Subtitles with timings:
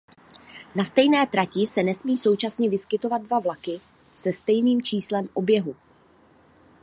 [0.75, 3.79] Na stejné trati se nesmí současně vyskytovat dva vlaky
[4.15, 5.75] se stejným číslem oběhu.